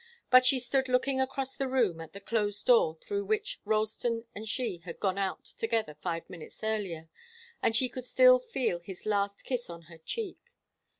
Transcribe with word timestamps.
But 0.31 0.47
she 0.47 0.57
stood 0.59 0.89
looking 0.89 1.21
across 1.21 1.55
the 1.55 1.67
room 1.67 2.01
at 2.01 2.11
the 2.13 2.19
closed 2.19 2.65
door 2.65 2.97
through 3.01 3.23
which 3.25 3.61
Ralston 3.65 4.25
and 4.33 4.49
she 4.49 4.77
had 4.79 4.99
gone 4.99 5.19
out 5.19 5.45
together 5.45 5.93
five 5.93 6.27
minutes 6.27 6.63
earlier, 6.63 7.07
and 7.61 7.75
she 7.75 7.87
could 7.87 8.05
still 8.05 8.39
feel 8.39 8.79
his 8.79 9.05
last 9.05 9.43
kiss 9.43 9.69
on 9.69 9.83
her 9.83 9.99
cheek. 9.99 10.39